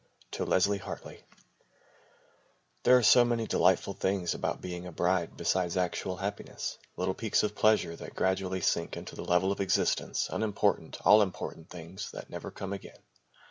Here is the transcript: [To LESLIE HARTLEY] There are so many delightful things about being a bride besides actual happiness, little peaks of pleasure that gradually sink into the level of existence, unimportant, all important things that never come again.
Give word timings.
[To 0.31 0.45
LESLIE 0.45 0.79
HARTLEY] 0.79 1.21
There 2.81 2.97
are 2.97 3.03
so 3.03 3.23
many 3.23 3.45
delightful 3.45 3.93
things 3.93 4.33
about 4.33 4.59
being 4.59 4.87
a 4.87 4.91
bride 4.91 5.37
besides 5.37 5.77
actual 5.77 6.15
happiness, 6.17 6.79
little 6.97 7.13
peaks 7.13 7.43
of 7.43 7.53
pleasure 7.53 7.95
that 7.95 8.15
gradually 8.15 8.61
sink 8.61 8.97
into 8.97 9.15
the 9.15 9.23
level 9.23 9.51
of 9.51 9.61
existence, 9.61 10.27
unimportant, 10.31 10.97
all 11.05 11.21
important 11.21 11.69
things 11.69 12.09
that 12.13 12.31
never 12.31 12.49
come 12.49 12.73
again. 12.73 13.03